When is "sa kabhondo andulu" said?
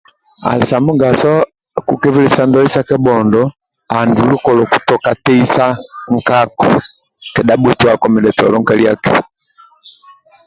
2.73-4.35